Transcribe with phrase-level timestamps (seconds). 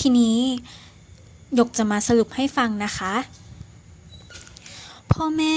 [0.00, 0.38] ทีนี้
[1.58, 3.14] ยกจะมาสรุปให้ฟังนะคะ
[5.12, 5.56] พ่อแม่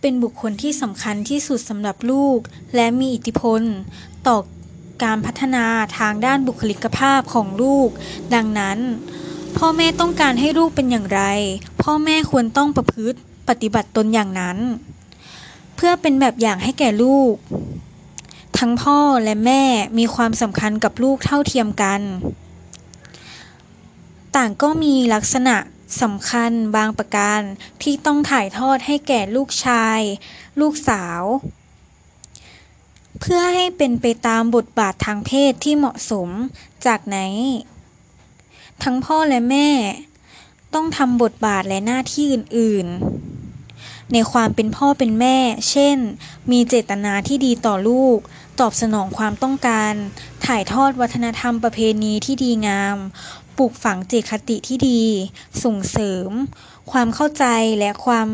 [0.00, 2.38] เป็นบุคคลที่สำคัญที่สุดสำหรับลูก
[2.74, 3.62] และมีอิทธิพล
[4.26, 4.36] ต่อ
[5.04, 5.64] การพัฒนา
[5.98, 7.88] ทางด้านบุคลิกภาพของลูก
[8.34, 8.78] ดังนั้น
[9.56, 11.22] พ่อแม่ต้องการให้ลูกเป็นอย่างไร
[11.82, 13.18] พ่อแม่ควรต้องประพฤติ
[13.48, 14.58] ปฏิบัติตนอย่างนั้น
[15.76, 17.34] เพื่อเป็นแบบอย่างให้แก่ลูก
[18.58, 19.62] ทั้งพ่อและแม่
[19.98, 22.00] มีความสำคัญกับลูกเท่าเทียมกัน
[24.36, 25.56] ต่างก็มีลักษณะ
[26.02, 27.40] สำคัญบางประการ
[27.82, 30.00] ที่ต้องถ่ายทอดให้แก่ลูกชาย
[30.60, 31.22] ลูกสาว
[33.20, 36.28] เพื่อให้เป็นไปตามบทบาททางเพศที่เหมาะสม
[36.86, 37.18] จากไหน
[38.82, 39.68] ทั้งพ่อและแม่
[40.74, 42.86] ต้องทำบทบาทและหน้าที่อื่น
[43.50, 45.38] ๆ ในความเป็นพ่อเป็นแม่
[45.70, 45.98] เช่น
[46.50, 48.18] มีเจตนาที่ดีต่อลูก
[48.60, 49.92] ตอบสนองความต้องการ
[50.46, 52.96] ถ่ายทอดวัฒนธรรมประเพณีที่ดีงาม
[53.56, 55.02] ปลูกฝังจิตคติที่ดี
[55.64, 56.30] ส่งเสริม
[56.90, 57.44] ความเข้าใจ
[57.78, 58.28] และความ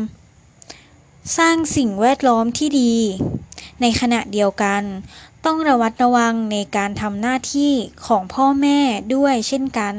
[1.37, 2.93] สร้างสิ่งแวดล้อมที่ดี
[3.81, 4.83] ในขณะเดียวกัน
[5.45, 7.73] ต้องระวัดระวังในการทำหน้าที่
[8.07, 8.79] ของพ่อแม่
[9.15, 9.95] ด้วยเช่นกัน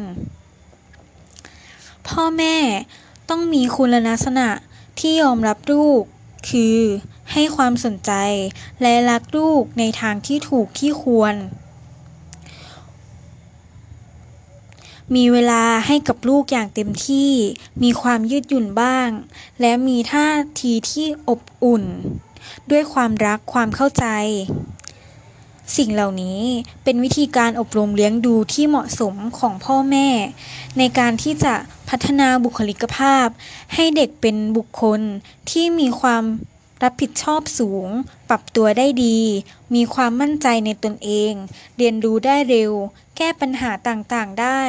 [2.08, 2.56] พ่อแม่
[3.28, 4.48] ต้องมีคุณลักษณะ
[5.00, 6.02] ที่ยอมรับลูก
[6.48, 6.78] คือ
[7.32, 8.12] ให้ความสนใจ
[8.82, 11.34] และรักลูกในทางที่ถูกที่ควร
[15.14, 17.30] มีเวลาให้กับลูกอย่างเต็มที่
[17.82, 19.08] มีความยืดหยุ่นบ้าง
[19.60, 20.28] และมีท่า
[20.60, 21.84] ทีที่อบอุ่น
[22.70, 24.06] ด้วยความรักความเข้าใจ
[25.76, 26.40] สิ่งเหล่านี้
[26.84, 30.08] เป็นวิธีการอบรมเลี้ยงดูที่เหมาะสมของพ่อแม่
[30.78, 31.54] ในการที่จะ
[31.88, 33.26] พัฒนาบุคลิกภาพ
[33.74, 35.00] ให้เด็กเป็นบุคคล
[35.50, 36.24] ที่มีความ
[36.82, 37.88] รับผิดชอบสูง
[38.28, 39.18] ปรับตัวได้ดี
[39.74, 41.32] มีความมั่นใจในตนเอง
[41.76, 42.72] เรียนรู้ได้เร็ว
[43.16, 44.62] แก้ปัญหาต่างๆได้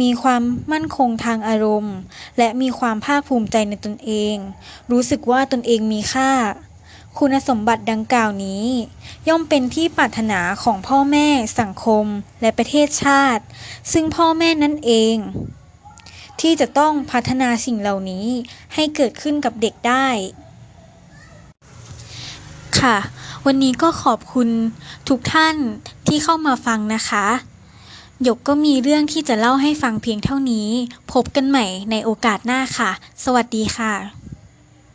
[0.00, 1.96] มีความมั่นคงทางอารมณ์
[2.38, 4.36] และมีความภาคภูมิใจในตนเอง
[4.90, 6.30] รู้สึกว่าตนเองมีค่า
[7.18, 8.66] คุณสมบัติดังกล่าวนี้
[9.28, 11.28] ย่อมเป็นที่ปรารถนาของพ่อแม่
[11.60, 12.06] สังคม
[12.40, 13.44] และประเทศชาติ
[13.92, 15.16] ซึ่งพ่อแม่นั่นเอง
[16.40, 18.26] ที่จะต้องพัฒนาสิ่งเหล่านี้
[18.74, 20.08] ให้เกิดขึ้นกับเด็กได้
[22.84, 22.98] ค่ะ
[23.46, 24.48] วันนี้ก็ขอบคุณ
[25.08, 25.56] ทุกท่าน
[26.06, 27.26] ที่เข้ามาฟังนะคะ
[28.22, 30.68] หยกก็มีเรื่องที่จะเล่าให้ฟังเพียงเท่านี้
[31.12, 32.90] พบกันใหม่ในโอกาสหน้าค่ะ
[33.24, 34.23] สวัสดีค่ะ